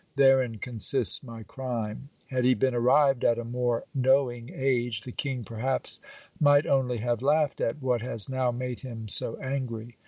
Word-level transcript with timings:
Therein 0.15 0.57
consists 0.57 1.21
my 1.21 1.43
crime; 1.43 2.09
had 2.31 2.43
he 2.43 2.55
been 2.55 2.73
arrived 2.73 3.23
at 3.23 3.37
a 3.37 3.43
more 3.45 3.83
knowing 3.93 4.49
age, 4.51 5.01
the 5.01 5.11
king 5.11 5.43
perhaps 5.43 5.99
might 6.39 6.65
only 6.65 6.97
have 6.97 7.21
laughed 7.21 7.61
at 7.61 7.83
what 7.83 8.01
has 8.01 8.27
now 8.27 8.49
made 8.51 8.79
him 8.79 9.07
so 9.07 9.37
angry. 9.37 9.97